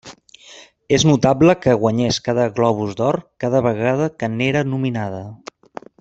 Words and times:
És 0.97 1.03
notable 1.09 1.55
que 1.65 1.75
guanyés 1.83 2.19
cada 2.29 2.47
Globus 2.59 2.95
d'Or 3.01 3.19
cada 3.47 3.61
vegada 3.69 4.07
que 4.23 4.31
n'era 4.39 4.67
nominada. 4.75 5.25